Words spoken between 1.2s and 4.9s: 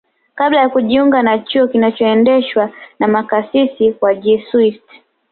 na chuo kinachoendeshwa na makasisi wa Jesuit